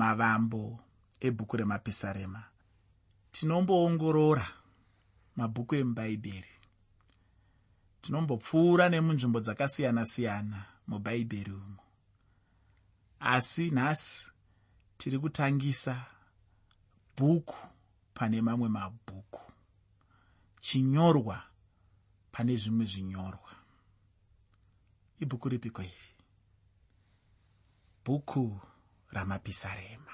[0.00, 0.62] mavambo
[1.26, 2.42] ebhuku remapisarema
[3.34, 4.46] tinomboongorora
[5.38, 6.54] mabhuku emubhaibheri
[8.02, 11.82] tinombopfuura nemunzvimbo dzakasiyana-siyana mubhaibheri umo
[13.20, 14.30] asi nhasi
[14.98, 15.94] tiri kutangisa
[17.16, 17.56] bhuku
[18.14, 19.40] pane mamwe mabhuku.
[20.60, 21.42] Chinyorwa
[22.32, 23.52] pane zvimwe zvinyorwa.
[25.20, 26.10] Ibhuku ripiko iri
[28.04, 28.60] bhuku
[29.12, 30.12] ramapisarema.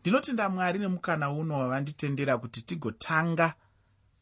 [0.00, 3.54] Ndinotenda mwari nemukana uno wavanditendera kuti tigotanga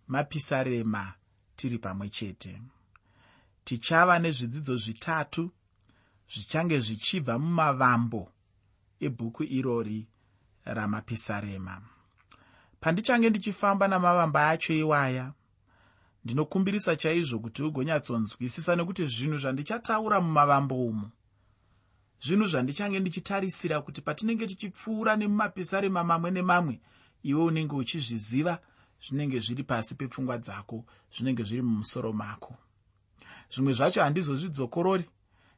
[0.08, 1.14] mapisarema
[1.56, 2.62] tiri pamwe chete.
[3.64, 5.50] Tichava nezvidzidzo zvitatu
[6.32, 8.32] zvichange zvichibva mumavambo
[9.00, 10.06] ebhuku irori
[10.64, 11.82] ramapisarema.
[12.80, 15.32] Pandichange ndichifamba namavamba acho iwaya
[16.24, 21.06] ndinokumbirisa chaizvo kuti ugonyatsonzwisisa nekuti zvinhu zvandichataura mumavambo umu
[22.22, 26.80] zvinhu zvandichange ndichitarisira kuti patinenge tichipfuura nemumapisarema mamwe nemamwe
[27.22, 28.58] iwe unenge uchizviziva
[29.02, 32.54] zvinenge zviri pasi pepfungwa dzako zvinenge zviri mumusoro mako.
[33.52, 35.04] Zvimwe zvacho handizozvidzokorori.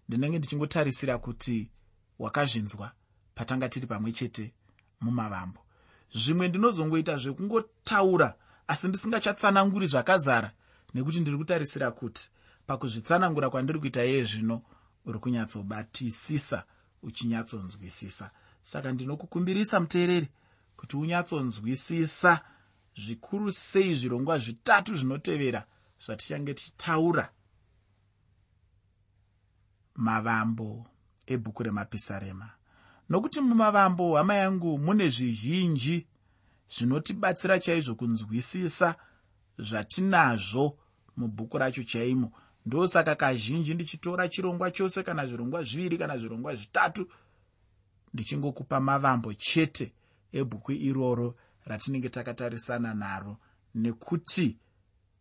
[0.08, 1.70] Ndinenge ndichingotarisira kuti
[2.18, 2.92] wakazvinzwa
[3.34, 4.54] patanga tiri pamwe chete
[5.00, 5.60] mumavambo.
[6.14, 8.34] Zvimwe ndinozongoita zvekungotaura
[8.66, 10.52] asi ndisingachatsananguri zvakazara
[10.94, 12.30] nekuti ndiri kutarisira kuti
[12.66, 14.62] pakuzvitsanangura kwandiri kuita iye zvino
[15.06, 16.64] uri kunyatsobatisisa
[17.02, 18.30] uchinyatsonzwisisa.
[18.62, 20.28] Saka ndinokukumbirisa muteereri
[20.76, 22.40] kuti unyatsonzwisisa
[22.96, 25.66] zvikuru sei zvirongwa zvitatu zvinotevera
[26.04, 27.32] zvatichange tichitaura
[29.94, 30.86] mavambo
[31.26, 32.50] ebhuku remapisarema.
[33.08, 36.06] Nokuti mumavambo hama yangu mune zvizhinji
[36.74, 38.94] zvinotibatsira chaizvo kunzwisisa
[39.58, 40.78] zvatinazvo
[41.16, 42.32] mubhuku racho chaimo
[42.66, 47.08] ndosaka kazhinji ndichitora chirongwa chose kana zvirongwa zviviri kana zvirongwa zvitatu.
[48.14, 49.92] Ndichingokupa mavambo chete
[50.32, 53.36] ebhuku iroro ratinenge takatarisana naro
[53.74, 54.58] nekuti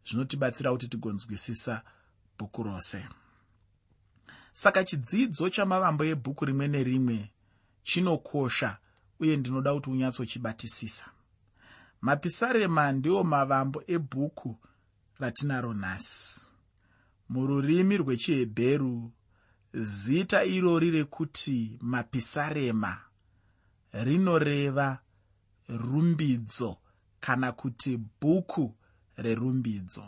[0.05, 1.81] zvinotibatsira kuti tigonzwisisa
[2.37, 3.05] bhuku rose.
[4.53, 7.31] Saka chidzidzo chamavambo ebhuku rimwe nerimwe
[7.83, 8.77] chinokosha
[9.19, 11.05] uye ndinoda kuti unyatsochibatisisa.
[12.01, 14.57] Mapisarema ndiwo mavambo ebhuku
[15.19, 16.50] ratinaro nhasi
[17.31, 19.11] mururimi rwechihebheru
[19.73, 22.97] zita irori rekuti mapisarema.
[23.93, 24.99] Rinoreva
[25.69, 26.77] rumbidzo
[27.19, 28.75] kana kuti bhuku
[29.17, 30.03] rerumbidzo.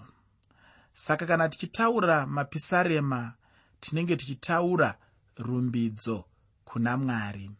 [0.93, 3.33] Saka kana tichitaura mapisarema
[3.79, 4.97] tinenge tichitaura
[5.37, 6.25] rumbidzo
[6.65, 7.51] kuna mwari.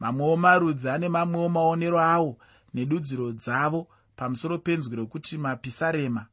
[0.00, 2.38] Mamwewo marudzi ane mamwewo maonero awo
[2.74, 6.26] nedudziro dzavo pamusoro penzwi rokuti mapisarema.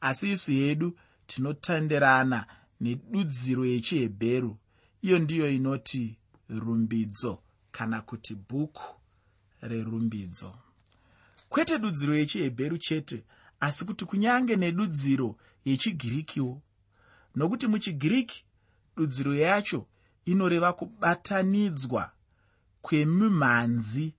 [0.00, 2.46] Asi isu yedu tinotenderana
[2.80, 4.58] nedudziro yechihebheru.
[5.02, 6.18] Iyo ndiyo inoti
[6.48, 7.42] rumbidzo
[7.72, 8.94] kana kuti bhuku
[9.60, 10.54] rerumbidzo.
[11.48, 13.24] Kwete dudziro yechihebheru chete
[13.60, 16.62] asi kuti kunyange nedudziro yechigirikiwo.
[17.34, 18.44] Nokuti muchigiriki
[18.96, 19.86] dudziro yacho
[20.24, 22.12] inoreva kubatanidzwa
[22.82, 24.14] kwemimhanzi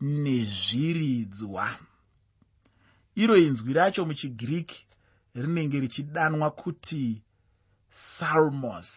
[0.00, 1.78] nezviridzwa.
[3.14, 4.85] Iro inzwi racho muchigiriki
[5.42, 7.22] rinenge richidanwa kuti
[7.90, 8.90] salmos.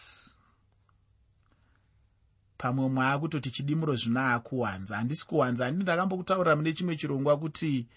[2.58, 4.98] Pamwe mwaakutoti chidimuro zvino aakuwanza.
[4.98, 7.88] Handisi kuwanza handii ndakambokutaurira mune chimwe chirongwa kuti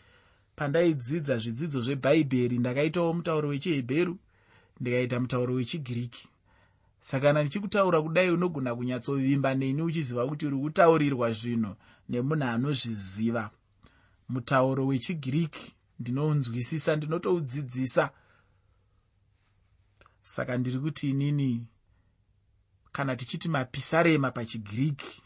[0.57, 4.19] pandaidzidza zvidzidzo zvebhaibheri ndakaitawo mutauro wechihebheru
[4.81, 6.29] ndikaita mutauro wechigiriki
[7.01, 11.75] saka kana ndichikutaura kudai unogona kunyatsovimba neni uchiziva kuti uri kutaurirwa zvinhu
[12.09, 13.51] nemunhu anozviziva?
[14.29, 18.11] Mutauro wechigiriki ndinounzwisisa ndinotoudzidzisa
[20.23, 21.67] saka ndiri kuti inini
[22.93, 25.23] kana tichiti mapisarema pachigiriki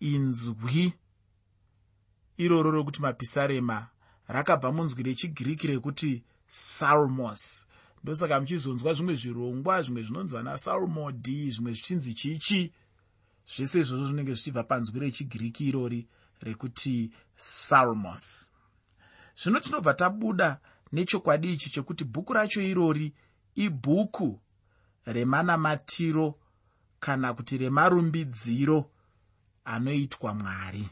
[0.00, 0.92] inzwi
[2.36, 3.88] iroro rokuti mapisarema
[4.28, 7.66] rakabva munzwi rechigiriki rekuti salmos.
[8.02, 12.72] Ndosaka muchizonzwa zvimwe zvirongwa zvimwe zvinonzwa nasalmodi zvimwe zvichinzi chichi
[13.56, 16.08] zvese izvozvo zvinenge zvichibva panzwi rechigiriki irori
[16.40, 18.50] rekuti salmos.
[19.36, 20.60] Zvino tinobva tabuda
[20.92, 23.12] nechokwadi ichi chekuti bhuku racho irori
[23.54, 24.40] ibhuku
[25.06, 26.34] remanamatiro
[27.00, 28.90] kana kuti remarumbidziro
[29.64, 30.88] anoitwa mwari.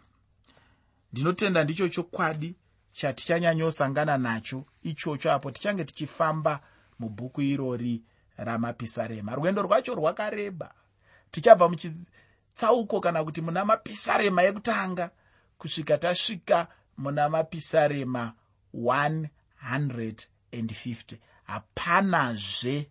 [1.12, 2.56] Ndinotenda ndicho chokwadi
[2.92, 6.60] chatichanyanyosangana nacho ichocho apo tichange tichifamba
[6.98, 8.02] mubhuku irori
[8.36, 9.34] ramapisarema.
[9.34, 10.74] Rwendo rwacho rwakareba.
[11.30, 15.10] Tichabva muchitsauko kana kuti muna mapisarema ekutanga
[15.58, 16.68] kusvika tasvika
[16.98, 18.32] muna mapisarema
[18.74, 20.26] 150
[21.52, 22.90] hapanazve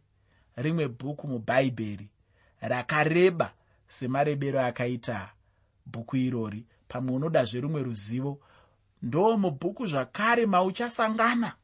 [0.55, 2.09] rimwe bhuku mubhaibheri
[2.61, 3.53] rakareba
[3.87, 5.33] semarebero akaita
[5.85, 6.65] bhuku irori.
[6.87, 8.39] Pamwe unodazve rumwe ruzivo
[9.01, 11.55] ndo mubhuku zvakare mauchasangana.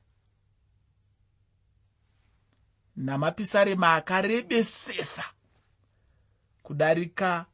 [2.95, 5.23] Namapisarema akarebesesa
[6.63, 7.45] kudarika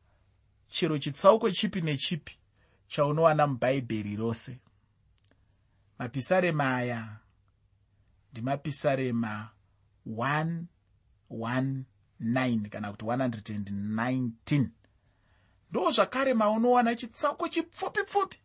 [0.68, 2.38] chero chitsauko chipi nechipi
[2.88, 4.60] chaunowana mubhaibheri rose.
[6.00, 7.23] Mapisarema aya
[8.34, 9.50] ndimapisarema
[10.08, 14.68] 119 kana kuti 119
[15.70, 18.38] ndo zvakare maunowana chitsauko chipfupi pfupi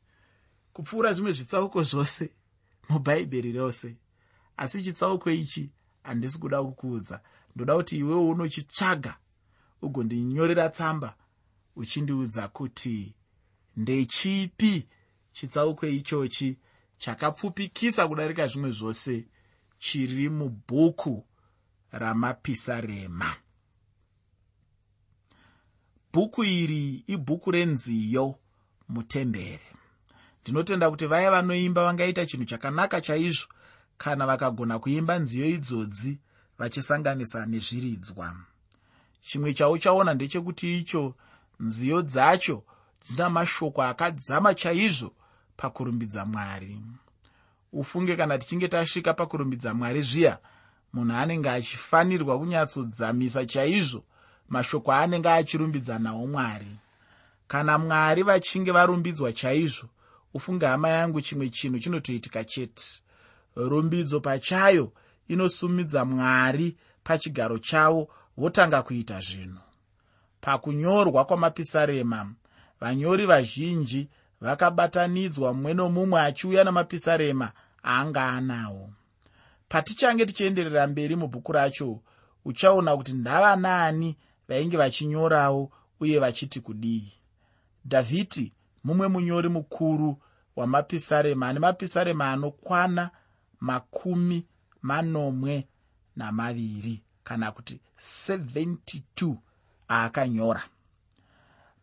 [0.72, 2.32] kupfuura zvimwe zvitsauko zvose
[2.88, 3.96] mubhaibheri rose.
[4.56, 5.70] Asi chitsauko ichi
[6.02, 7.20] handisi kuda kukuudza.
[7.56, 9.16] Ndoda kuti iwewo unochitsvaga
[9.82, 11.16] ugondinyorera tsamba
[11.76, 13.14] uchindiudza kuti
[13.76, 14.88] ndechipi
[15.32, 16.58] chitsauko ichochi
[16.98, 19.28] chakapfupikisa kudarika zvimwe zvose
[19.78, 21.26] chiri mubhuku
[21.92, 23.36] ramapisarema.
[26.12, 28.38] Bhuku iri ibhuku renziyo
[28.88, 29.68] mutembere
[30.42, 33.48] ndinotenda kuti vaya vanoimba vangaita chinhu chakanaka chaizvo
[33.98, 36.18] kana vakagona kuimba nziyo idzodzi
[36.58, 38.36] vachisanganisa nezviridzwa.
[39.20, 41.14] Chimwe chauchaona ndechekuti icho
[41.60, 42.64] nziyo dzacho
[43.02, 45.10] dzina mashoko akadzama chaizvo
[45.56, 46.80] pakurumbidza mwari
[47.72, 50.38] ufunge kana tichinge tasvika pakurumbidza mwari zviya
[50.92, 54.04] munhu anenge achifanirwa kunyatsodzamisa chaizvo
[54.48, 56.76] mashoko aanenge achirumbidza nawo mwari.
[57.48, 59.88] Kana mwari vachinge varumbidzwa chaizvo
[60.34, 62.84] ufunge hama yangu chimwe chinhu chinotoitika chete.
[63.56, 64.92] Rumbidzo pachayo
[65.28, 69.60] inosumidza mwari pachigaro chavo votanga kuita zvinhu.
[70.40, 72.32] Pakunyorwa kwamapisarema
[72.80, 74.08] vanyori vazhinji
[74.40, 77.52] vakabatanidzwa mumwe nomumwe achiuya namapisarema
[77.84, 78.90] aanga anawo
[79.68, 82.00] patichange tichienderera mberi mubhuku racho
[82.44, 84.16] uchaona kuti ndavanaani
[84.48, 87.12] vainge vachinyorawo uye vachiti kudii.
[87.86, 88.52] Dhavhidhi
[88.84, 90.22] mumwe munyori mukuru
[90.56, 93.10] wamapisarema ane mapisarema anokwana
[93.60, 94.46] makumi
[94.82, 95.68] manomwe
[96.16, 99.36] namaviri kana kuti 72
[99.90, 100.62] aakanyora.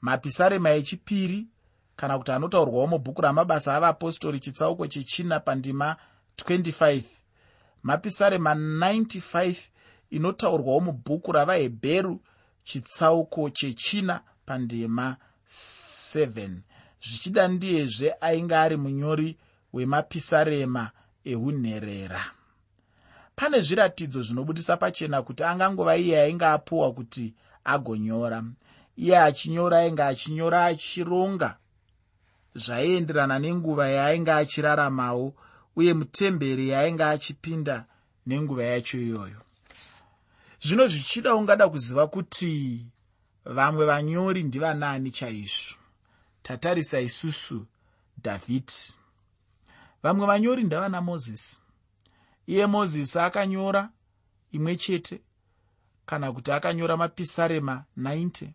[0.02, 1.48] Mapisarema echipiri
[1.96, 5.96] kana kuti anotaurwawo mubhuku ramabasa avapostori chitsauko chechina pandima
[6.38, 7.02] 25
[7.84, 9.56] mapisarema 95
[10.10, 12.22] inotaurwawo mubhuku ravahebheru
[12.64, 16.50] chitsauko chechina pandima 7
[17.02, 19.38] zvichida ndiyezve ainge ari munyori
[19.74, 20.92] wemapisarema
[21.26, 22.26] eunherera
[23.36, 27.34] pane zviratidzo zvinobudisa pachena kuti angangova iye ainge apiwa kuti
[27.66, 28.44] agonyora.
[28.98, 31.58] Iye achinyora ainge achinyora achironga
[32.56, 35.34] zvaienderana nenguva yaainge achiraramawo
[35.76, 37.86] uye mutemberi yaainge achipinda
[38.26, 39.42] nenguva yacho iyoyo.
[40.64, 42.86] Zvino zvichida ungada kuziva kuti
[43.46, 45.76] vamwe vanyori ndivanaani chaizvo.
[46.44, 47.66] Tatarisa isusu
[48.24, 48.96] dhavhidhi
[50.04, 51.60] vamwe vanyori ndavana mozisi.
[52.48, 53.90] Iye mozisi akanyora
[54.52, 55.22] imwe chete
[56.06, 58.48] kana kuti akanyora mapisarema 90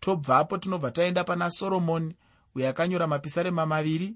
[0.00, 2.14] tobvapo tinobva taenda pana soromoni
[2.54, 4.14] uyo akanyora mapisarema maviri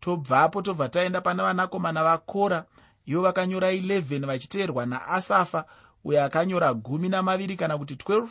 [0.00, 2.64] tobvapo tobva taenda pana vanakomana vakora.
[3.06, 5.64] Ivo vakanyora 11 vachiteerwa naasafa
[6.04, 8.28] uyo akanyora gumi namaviri kana kuti 12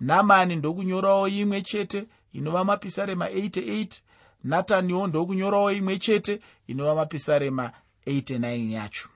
[0.00, 4.00] namani ndokunyorawo imwe chete inova mapisarema 88
[4.44, 7.72] nataniwo ndokunyorawo imwe chete inova mapisarema
[8.06, 9.08] 89 yacho.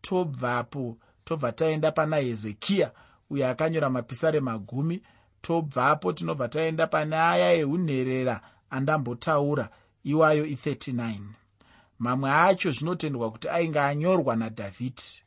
[0.00, 2.92] Tobvapo tobva taenda pana hezekiya
[3.30, 5.02] uyo akanyora mapisarema gumi.
[5.42, 9.70] Tobvapo tinobva taenda pane aya eunherera andambotaura
[10.04, 11.20] iwayo i39
[11.98, 15.22] mamwe acho zvinotendwa kuti ainge anyorwa nadhavhidhi.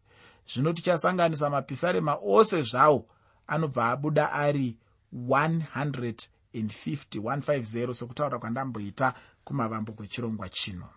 [0.48, 3.06] Zvino tichasanganisa mapisarema ose zvawo
[3.48, 4.78] anobva abuda ari
[5.16, 10.90] 150 150 sokutaura kwandamboita kumavambo kwechirongwa chino.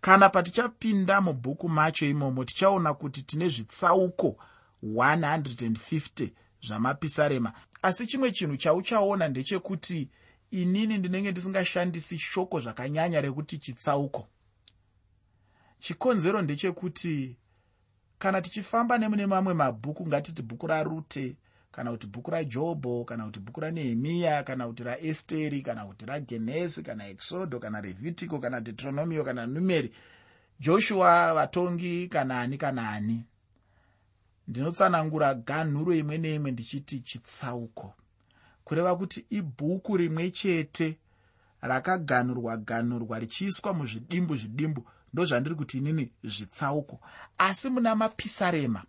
[0.00, 4.36] Kana patichapinda mubhuku macho imomo tichaona kuti tine zvitsauko
[4.84, 6.30] 150
[6.66, 7.52] zvamapisarema.
[7.82, 10.08] Asi chimwe chinhu chauchaona ndechekuti
[10.50, 14.28] inini ndinenge ndisingashandisi shoko zvakanyanya rekuti chitsauko.
[15.80, 17.36] Chikonzero ndechekuti
[18.18, 21.36] kana tichifamba nemune mamwe mabhuku ngatiti bhuku rarute
[21.72, 27.08] kana kuti bhuku rajobho kana kuti bhuku ranehemiya kana kuti raesteri kana kuti ragenesi kana
[27.08, 29.92] exodo kana revhitico kana deuteronomio kana numeri
[30.60, 33.24] joshua vatongi kana ani kana ani
[34.48, 37.94] ndinotsanangura ganhuro imwe neimwe ndichiti chitsauko
[38.66, 40.98] kureva kuti ibhuku rimwe chete
[41.60, 47.00] rakaganhurwa ganhurwa richiiswa muzvidimbu zvidimbu ndozvandiri kuti inini zvitsauko.
[47.38, 48.82] Asi muna mapisarema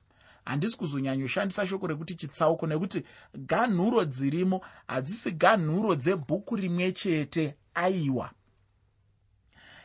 [0.46, 3.03] handisi kuzonyanyoshandisa shoko rekuti chitsauko nekuti
[3.36, 8.31] ganhuro dzirimo hadzisi ganhuro dzebhuku rimwe chete aiwa.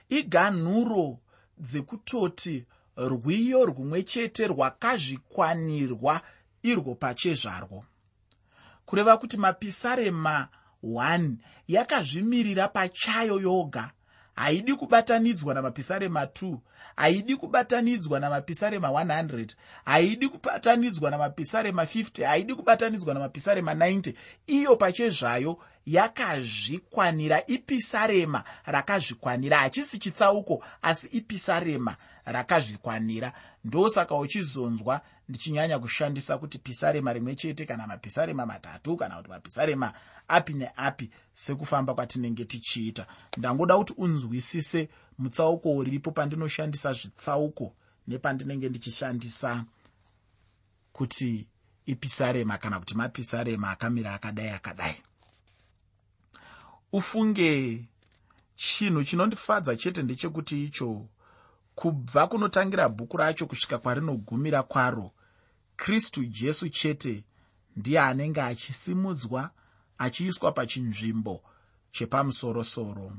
[0.08, 1.18] Iganhuro
[1.58, 2.64] dzekutoti
[2.96, 6.20] rwiyo rumwe chete rwakazvikwanirwa
[6.62, 7.84] irwo pachezvarwo
[8.86, 10.48] kureva kuti mapisarema
[10.84, 11.30] 1
[11.68, 13.90] yakazvimirira pachayo yoga.
[14.34, 16.56] Haidi kubatanidzwa namapisarema 2
[16.96, 19.46] haidi kubatanidzwa namapisarema 100
[19.84, 24.14] haidi kubatanidzwa namapisarema 50 haidi kubatanidzwa namapisarema 90
[24.46, 33.32] iyo pachezvayo yakazvikwanira ipisarema rakazvikwanira hachisi chitsauko asi ipisarema rakazvikwanira.
[33.64, 39.92] Ndosaka uchizonzwa ndichinyanya kushandisa kuti pisarema rimwe chete kana mapisarema matatu kana kuti mapisarema
[40.28, 43.06] api neapi sekufamba kwatinenge tichiita.
[43.36, 44.88] Ndangoda kuti unzwisise
[45.18, 47.74] mutsauko uripo pandinoshandisa zvitsauko
[48.08, 49.64] nepandinenge ndichishandisa
[50.92, 51.46] kuti
[51.86, 55.02] ipisarema kana kuti mapisarema akamira akadai akadai.
[56.92, 57.84] Ufunge
[58.56, 61.06] chinhu chinondifadza chete ndechekuti icho
[61.74, 65.10] kubva kunotangira bhuku racho kusvika kwarinogumira kwaro
[65.76, 67.24] kristu jesu chete
[67.76, 69.50] ndiye anenge achisimudzwa
[69.98, 71.42] achiiswa pachinzvimbo
[71.92, 73.12] chepamusorosoro.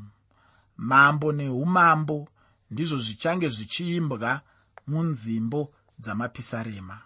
[0.77, 2.27] Mambo neumambo
[2.71, 4.41] ndizvo zvichange zvichiimbwa
[4.87, 7.01] munzimbo dzamapisarema.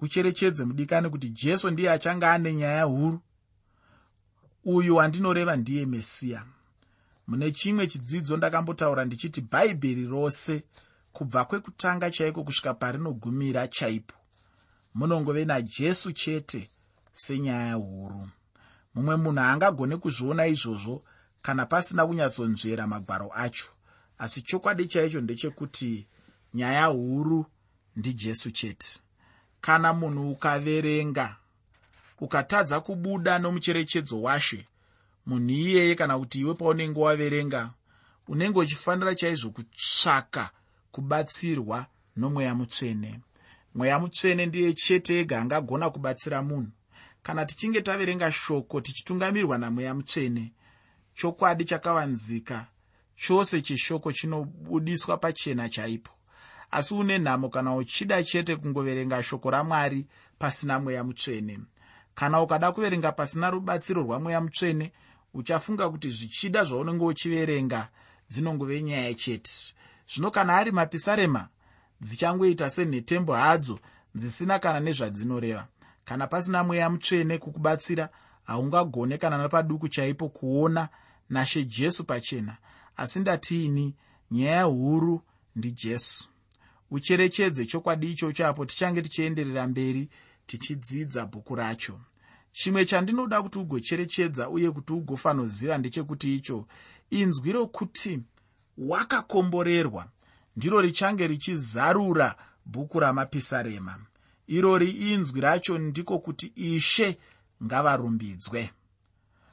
[0.00, 3.20] Ucherechedze mudikani kuti jesu ndiye achange ane nyaya huru.
[4.64, 6.44] Uyu wandinoreva ndiye mesiya
[7.30, 10.54] mune chimwe chidzidzo ndakambotaura ndichiti bhaibheri rose
[11.12, 14.16] kubva kwekutanga chaiko kusvika parinogumira chaipo
[14.94, 16.70] munongove najesu chete
[17.12, 18.28] senyaya huru.
[18.94, 21.02] Mumwe munhu haangagone kuzviona izvozvo
[21.42, 23.68] kana pasina kunyatsonzvera magwaro acho
[24.18, 26.06] asi chokwadi chaicho ndechekuti
[26.54, 27.46] nyaya huru
[27.96, 29.00] ndijesu chete.
[29.60, 31.36] Kana munhu ukaverenga
[32.20, 34.64] ukatadza kubuda nomucherechedzo washe
[35.26, 37.70] munhu iyeye kana kuti iwe paunenge waverenga
[38.28, 40.50] unenge uchifanira chaizvo kutsvaka
[40.92, 41.86] kubatsirwa
[42.16, 43.20] nomweya mutsvene.
[43.74, 46.70] Mweya mutsvene ndiye chete ega angagona kubatsira munhu.
[47.22, 50.52] Kana tichinge taverenga shoko tichitungamirwa namweya mutsvene
[51.14, 52.66] chokwadi chakavanzika
[53.16, 56.10] chose cheshoko chinobudiswa pachena chaipo.
[56.70, 60.06] Asi une nhamo kana uchida chete kungoverenga shoko ramwari
[60.38, 61.58] pasina mweya mutsvene.
[62.14, 64.92] Kana ukada kuverenga pasina rubatsiro rwamweya mutsvene
[65.34, 67.88] uchafunga kuti zvichida zvaunenge uchiverenga
[68.30, 69.74] dzinongove nyaya chete
[70.14, 71.48] zvino kana ari mapisarema
[72.00, 73.78] dzichangoita senhetembo hadzo
[74.14, 75.66] dzisina kana nezvadzinoreva
[76.04, 78.08] kana pasina mweya mutsvene kukubatsira
[78.44, 80.88] haungagone kana napaduku chaipo kuona
[81.30, 82.56] nashe jesu pachena.
[82.96, 83.94] Asi ndatiini
[84.30, 85.22] nyaya huru
[85.56, 86.28] ndijesu
[86.90, 90.08] ucherechedze chokwadi ichocho apo tichange tichienderera mberi
[90.46, 92.00] tichidzidza bhuku racho
[92.52, 96.66] chimwe chandinoda kuti ugocherechedza uye kuti ugofanoziva ndechekuti icho.
[97.10, 98.20] Inzwi rokuti
[98.78, 100.08] wakakomborerwa
[100.56, 103.98] ndiro richange richizarura bhuku ramapisarema
[104.46, 107.18] irori inzwi racho ndiko kuti ishe
[107.64, 108.70] ngavarumbidzwe.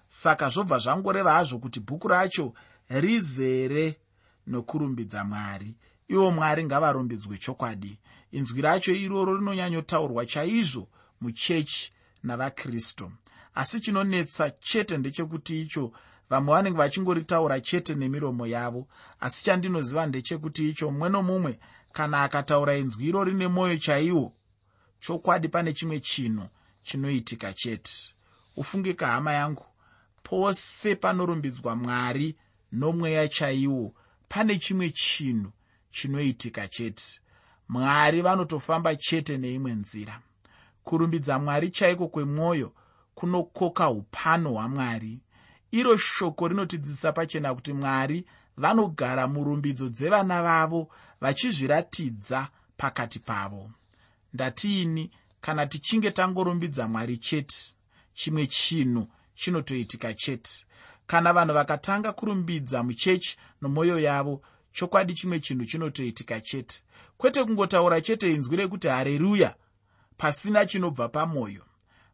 [0.08, 2.54] Saka zvobva zvangoreva hazvo kuti bhuku racho
[2.90, 4.00] rizere
[4.48, 5.76] nokurumbidza mwari.
[6.08, 8.00] Ivo mwari ngavarumbidzwe chokwadi.
[8.32, 10.88] Inzwi racho iroro rinonyanyotaurwa chaizvo
[11.22, 11.92] muchechi
[12.24, 13.12] navakristu.
[13.56, 15.92] Asi chinonetsa chete ndechekuti icho
[16.30, 18.88] vamwe vanenge vachingoritaura chete nemiromo yavo
[19.20, 21.60] asi chandinoziva ndechekuti icho mumwe nomumwe
[21.94, 24.34] kana akataura inzwi irori nemwoyo chaiwo
[25.00, 26.48] chokwadi pane chimwe chinhu
[26.84, 28.14] chinoitika chete.
[28.56, 29.66] Ufunge kahama yangu
[30.24, 32.36] pose panorumbidzwa mwari
[32.72, 33.94] nomweya chaiwo
[34.30, 35.52] pane chimwe chinhu
[35.92, 37.20] chinoitika chete.
[37.70, 40.22] Mwari vanotofamba chete neimwe nzira
[40.88, 42.74] kurumbidza mwari chaiko kwemwoyo
[43.16, 45.20] kunokoka upano hwamwari?
[45.72, 48.26] Iro shoko rinotidzidzisa pachena kuti mwari
[48.58, 50.90] vanogara murumbidzo dzevana vavo
[51.22, 53.72] vachizviratidza pakati pavo.
[54.34, 57.58] Ndatiini kana tichinge tangorumbidza mwari chete?
[58.14, 60.66] Chimwe chinhu chinotoitika chete.
[61.08, 64.42] Kana vanhu vakatanga kurumbidza muchechi nomwoyo yavo
[64.72, 66.82] chokwadi chimwe chinhu chinotoitika chete.
[67.18, 69.56] Kwete kungotaura chete inzwi rekuti hareruya
[70.18, 71.64] pasina chinobva pamwoyo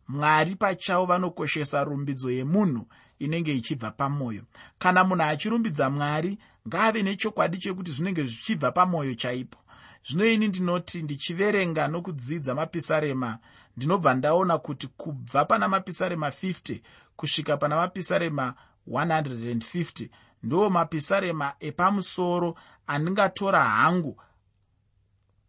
[0.08, 2.88] mwari pachavo vanokoshesa rumbidzo yemunhu
[3.20, 4.44] inenge ichibva pamwoyo
[4.80, 9.60] kana munhu achirumbidza mwari ngaave nechokwadi chekuti zvinenge zvichibva pamwoyo chaipo.
[10.08, 13.40] Zvino ini ndinoti ndichiverenga nokudzidza mapisarema.
[13.78, 16.82] Ndinobva ndaona kuti kubva pana mapisarema 50
[17.16, 18.54] kusvika pana mapisarema
[18.88, 20.10] 150
[20.44, 22.56] ndo mapisarema epamusoro
[22.88, 24.22] andingatora hangu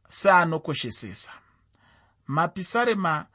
[0.08, 1.32] seanokoshesesa
[2.26, 3.26] mapisarema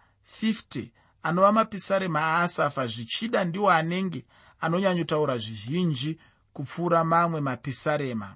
[0.41, 0.89] 50
[1.23, 4.25] anova mapisarema aasafa zvichida ndiwo anenge
[4.61, 6.19] anonyanyotaura zvizhinji
[6.53, 8.35] kupfuura mamwe mapisarema.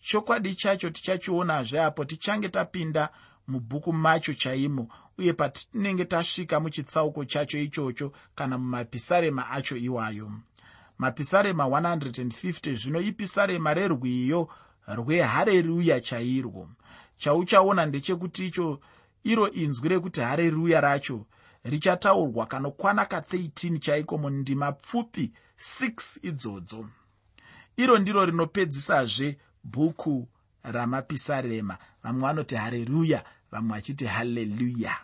[0.00, 3.08] Chokwadi chacho tichachionazve apo tichange tapinda
[3.48, 4.88] mubhuku macho chaimo
[5.18, 10.32] uye patinenge tasvika muchitsauko chacho ichocho kana mumapisarema acho iwayo.
[10.98, 14.48] Mapisarema 150 zvino ipisarema rerwiyo
[14.86, 16.68] rwehareruya chairwo.
[17.18, 18.80] Chauchaona ndechekuti icho
[19.24, 21.26] iro inzwi rekuti hareruya racho
[21.64, 26.88] richataurwa kanokwana ka13 chaiko mundima pfupi 6 idzodzo.
[27.76, 30.28] Iro ndiro rinopedzisazve bhuku
[30.62, 31.78] ramapisarema.
[32.02, 34.96] Vamwe vanoti hareruya vamwe vachiti haleluya.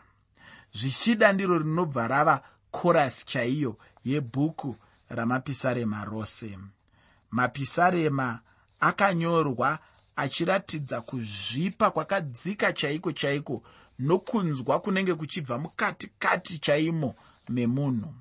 [0.72, 4.76] Zvichida ndiro rinobva rava korasi chaiyo yebhuku
[5.08, 6.58] ramapisarema rose.
[7.30, 8.40] Mapisarema
[8.80, 9.78] akanyorwa
[10.16, 13.62] achiratidza kuzvipa kwakadzika chaiko chaiko
[13.98, 17.14] nokunzwa kunenge kuchibva mukatikati chaimo
[17.48, 18.14] memunhu.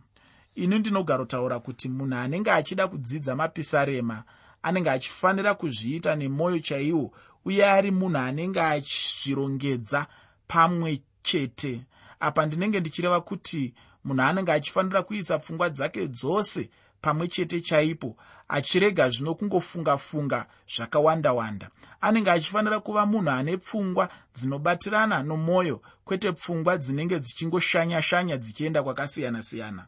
[0.55, 4.23] Ini ndinogarotaura kuti munhu anenge achida kudzidza mapisarema
[4.63, 7.11] anenge achifanira kuzviita nemwoyo chaiwo
[7.45, 10.07] uye ari munhu anenge achizvirongedza
[10.47, 11.81] pamwe chete.
[12.19, 16.69] Apa ndinenge ndichireva kuti munhu anenge achifanira kuisa pfungwa dzake dzose
[17.03, 18.15] pamwe chete chaipo
[18.47, 21.67] achirega zvino kungofunga-funga zvakawanda-wanda.
[22.01, 29.85] Anenge achifanira kuva munhu ane pfungwa dzinobatirana nomwoyo kwete pfungwa dzinenge dzichingoshanya-shanya dzichienda kwakasiyana-siyana.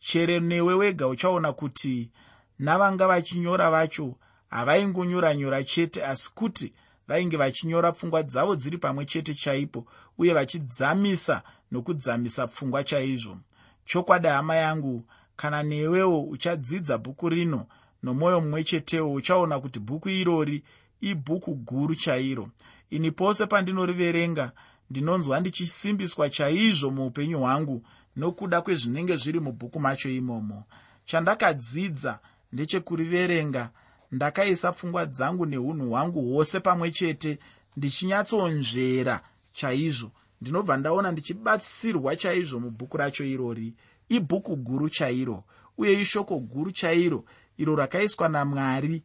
[0.00, 2.10] Chere newe wega uchaona kuti
[2.58, 4.16] navanga vachinyora vacho
[4.50, 6.72] havaingonyora-nyora chete asi kuti
[7.08, 9.86] vainge vachinyora pfungwa dzavo dziri pamwe chete chaipo
[10.18, 13.38] uye vachidzamisa nokudzamisa pfungwa chaizvo.
[13.84, 15.04] Chokwadi hama yangu
[15.40, 17.66] kana newewo uchadzidza bhuku rino
[18.02, 20.62] nomwoyo mumwe chetewo uchaona kuti bhuku irori
[21.00, 22.48] ibhuku guru chairo.
[22.90, 24.52] Ini pose pandinoriverenga
[24.90, 27.82] ndinonzwa ndichisimbiswa chaizvo muupenyu hwangu
[28.16, 30.64] nokuda kwezvinenge zviri mubhuku macho imomo.
[31.04, 32.18] Chandakadzidza
[32.52, 33.70] ndechekuriverenga
[34.12, 37.38] ndakaisa pfungwa dzangu neunhu hwangu hwose pamwe chete
[37.76, 39.20] ndichinyatsonzvera
[39.52, 40.10] chaizvo.
[40.40, 43.74] Ndinobva ndaona ndichibatsirwa chaizvo mubhuku racho irori
[44.16, 45.44] ibhuku guru chairo
[45.78, 47.24] uye ishoko guru chairo
[47.56, 49.02] iro rakaiswa namwari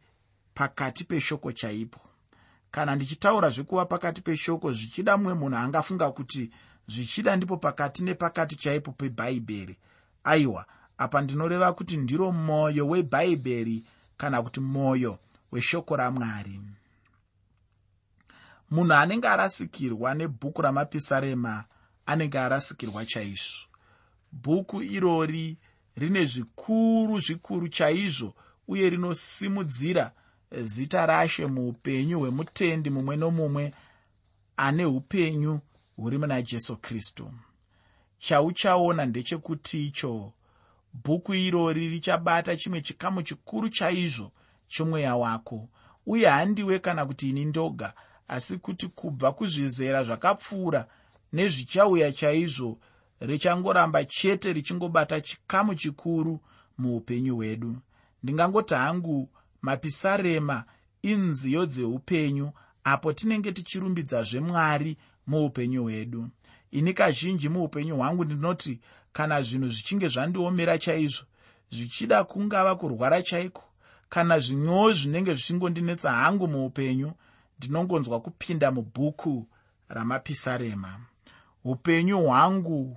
[0.54, 2.00] pakati peshoko chaipo.
[2.70, 6.50] Kana ndichitaura zvekuva pakati peshoko zvichida mumwe munhu angafunga kuti
[6.88, 9.76] zvichida ndipo pakati nepakati chaipo pebhaibheri.
[10.24, 10.66] Aiwa
[10.98, 13.84] apa ndinoreva kuti ndiro mwoyo webhaibheri
[14.16, 15.18] kana kuti mwoyo
[15.52, 16.60] weshoko ramwari.
[18.70, 21.64] Munhu anenge arasikirwa nebhuku ramapisarema
[22.06, 23.65] anenge arasikirwa chaizvo
[24.42, 25.56] bhuku irori
[25.96, 28.34] rine zvikuru zvikuru chaizvo
[28.68, 30.12] uye rinosimudzira
[30.62, 33.74] zita rashe muupenyu hwemutendi mumwe nomumwe
[34.56, 35.60] ane upenyu
[35.96, 37.32] huri muna jesu kristu.
[38.18, 40.32] Chauchaona ndechekuti icho
[41.04, 44.32] bhuku irori richabata chimwe chikamu chikuru chaizvo
[44.68, 45.68] chomweya wako
[46.06, 47.94] uye handiwe kana kuti ini ndoga
[48.28, 50.88] asi kuti kubva kuzvizera zvakapfuura
[51.32, 52.78] nezvichauya chaizvo
[53.20, 56.40] richangoramba chete richingobata chikamu chikuru
[56.78, 57.76] muupenyu hwedu.
[58.22, 59.28] Ndingangoti hangu
[59.62, 60.64] mapisarema
[61.02, 62.50] inziyo dzeupenyu
[62.84, 66.28] apo tinenge tichirumbidzazve mwari muupenyu hwedu.
[66.70, 68.80] Ini kazhinji muupenyu hwangu ndinoti
[69.12, 71.24] kana zvinhu zvichinge zvandiomera chaizvo
[71.70, 73.64] zvichida kungava kurwara chaiko?
[74.08, 77.12] Kana zvimwewo zvinenge zvichingondinetsa hangu muupenyu
[77.58, 79.46] ndinongonzwa kupinda mubhuku
[79.88, 81.00] ramapisarema.
[81.64, 82.96] Upenyu hwangu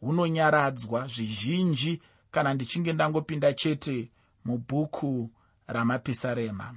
[0.00, 4.10] hunonyaradzwa zvizhinji kana ndichinge ndangopinda chete
[4.44, 5.30] mubhuku
[5.66, 6.74] ramapisarema.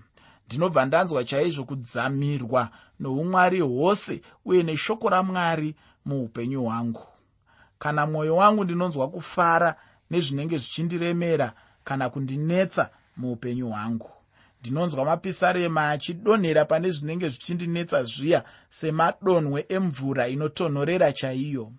[0.48, 7.08] Ndinobva ndanzwa chaizvo kudzamirwa noumwari hwose uye neshoko ramwari muupenyu hwangu.
[7.80, 9.76] Kana mwoyo wangu ndinonzwa kufara
[10.12, 11.54] nezvinenge zvichindiremera
[11.84, 14.10] kana kundinetsa muupenyu hwangu.
[14.60, 21.72] Ndinonzwa mapisarema achidonhera pane zvinenge zvichindinetsa zviya semadonhwe emvura inotonhorera chaiyo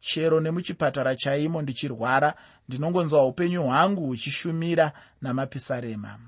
[0.00, 2.34] chero nemuchipatara chaimo ndichirwara
[2.68, 6.18] ndinongonzwa upenyu hwangu huchishumira namapisarema.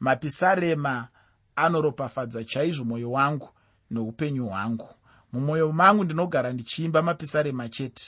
[0.00, 1.08] Mapisarema
[1.56, 3.48] anoropafadza chaizvo mwoyo wangu
[3.90, 4.88] neupenyu hwangu.
[5.32, 8.04] Mumwoyo mangu ndinogara ndichiimba mapisarema chete.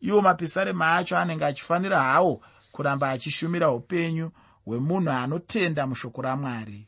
[0.00, 2.40] Iwo mapisarema acho anenge achifanira hawo
[2.72, 4.30] kuramba achishumira upenyu
[4.64, 6.86] hwemunhu anotenda mushoko ramwari.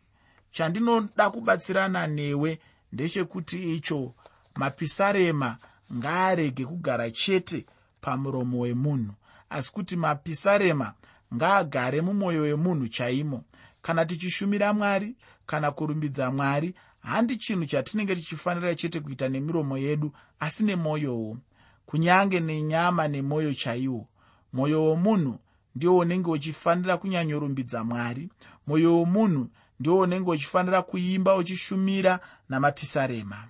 [0.50, 2.58] Chandinoda kubatsirana newe
[2.92, 4.14] ndechekuti icho
[4.54, 5.56] mapisarema
[5.94, 7.66] ngaarege kugara chete
[8.00, 9.12] pamuromo wemunhu.
[9.50, 10.94] Asi kuti mapisarema
[11.34, 13.44] ngaagare mumwoyo wemunhu chaimo.
[13.82, 20.64] Kana tichishumira mwari kana kurumbidza mwari handi chinhu chatinenge tichifanira chete kuita nemiromo yedu asi
[20.64, 21.38] nemwoyowo.
[21.86, 24.06] Kunyange nenyama nemwoyo chaiwo.
[24.52, 25.38] Mwoyo womunhu
[25.74, 28.28] ndiwo unenge uchifanira kunyanyorumbidza mwari.
[28.66, 29.48] Mwoyo womunhu
[29.80, 33.44] ndiwo unenge uchifanira kuimba uchishumira namapisarema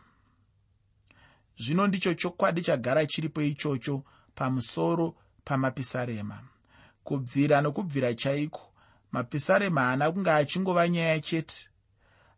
[1.58, 4.02] zvino ndicho chokwadi chagara chiripo ichocho
[4.34, 5.14] pamusoro
[5.44, 6.38] pamapisarema.
[7.04, 8.72] Kubvira nokubvira chaiko?
[9.12, 11.68] Mapisarema haana kunge achingova nyaya chete.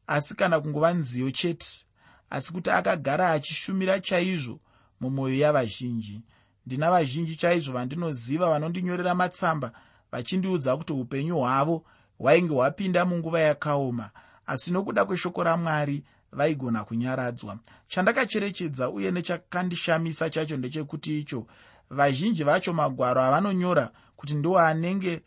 [0.06, 1.84] Asi kana kungova nziyo chete
[2.30, 4.60] asi kuti akagara achishumira chaizvo
[5.00, 6.22] mumwoyo yavazhinji.
[6.66, 9.72] Ndina vazhinji chaizvo vandinoziva vanondinyorera matsamba
[10.12, 11.84] vachindiudza kuti upenyu hwavo
[12.18, 14.10] hwainge hwapinda munguva yakaoma.
[14.46, 17.58] Asi nokuda kweshoko ramwari vaigona kunyaradzwa.
[17.88, 21.46] Chandakacherechedza uye nechakandishamisa chacho ndechekuti icho
[21.90, 25.22] vazhinji vacho magwaro avanonyora kuti ndo anenge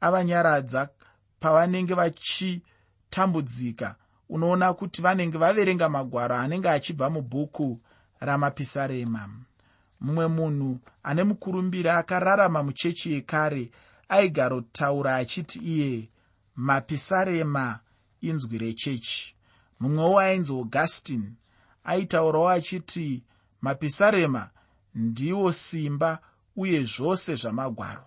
[0.00, 0.88] avanyaradza
[1.40, 3.96] pavanenge vachitambudzika.
[4.28, 7.80] Unoona kuti vanenge vaverenga magwaro anenge achibva mubhuku
[8.20, 9.28] ramapisarema.
[10.00, 13.70] Mumwe munhu ane mukurumbira akararama muchechi yekare
[14.08, 16.08] aigarotaura achiti iye
[16.56, 17.80] mapisarema
[18.20, 19.34] inzwi rechechi
[19.80, 21.34] mumwewo ainzi augustin
[21.84, 23.22] aitaurawo achiti
[23.60, 24.50] mapisarema
[24.94, 26.18] ndiwo simba
[26.56, 28.06] uye zvose zvamagwaro.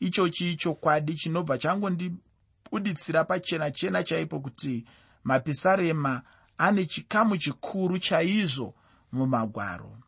[0.00, 4.84] Ichochi chokwadi chinobva changondibuditsira pachena chena chaipo kuti
[5.24, 6.22] mapisarema
[6.58, 8.74] ane chikamu chikuru chaizvo
[9.12, 9.98] mumagwaro.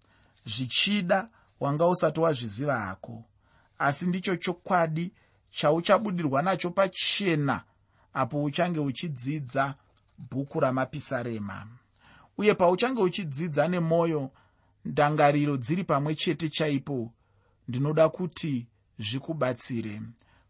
[0.47, 1.29] Zvichida
[1.61, 3.25] wanga usati wazviziva hako.
[3.79, 5.13] Asi ndicho chokwadi
[5.51, 7.65] chauchabudirwa nacho pachena
[8.15, 9.75] apo uchange uchidzidza
[10.31, 11.67] bhuku ramapisarema.
[12.39, 14.31] Uye pauchange uchidzidza nemwoyo
[14.85, 17.13] ndangariro dziri pamwe chete chaipo
[17.69, 18.67] ndinoda kuti
[18.99, 20.03] zvikubatsire.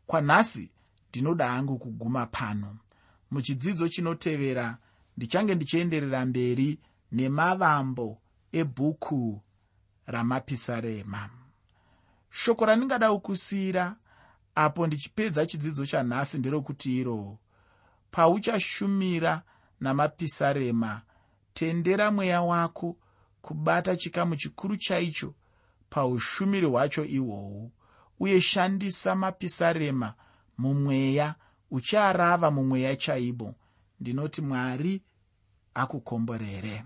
[0.07, 0.71] Kwanhasi
[1.11, 2.77] ndinoda hangu kuguma pano.
[3.31, 4.79] Muchidzidzo chinotevera
[5.17, 6.79] ndichange ndichienderera mberi
[7.13, 8.19] nemavambo
[8.53, 9.41] ebhuku
[10.07, 11.31] ramapisarema.
[12.31, 13.97] Shoko randingada kukusiyira
[14.55, 17.39] apo ndichipedza chidzidzo chanhasi nderokuti iro.
[18.11, 19.43] Pauchashumira
[19.83, 21.03] namapisarema.
[21.55, 22.97] Tendera mweya wako
[23.43, 25.35] kubata chikamu chikuru chaicho
[25.91, 27.71] paushumiri hwacho ihwohwu.
[28.21, 30.15] Uye shandisa mapisarema
[30.59, 31.35] mumweya
[31.71, 33.55] uchiarava mumweya chaibo.
[34.01, 35.03] Ndinoti mwari
[35.75, 36.85] akukomborere